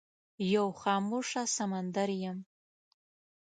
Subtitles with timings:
[0.53, 2.37] یو خاموشه سمندر یم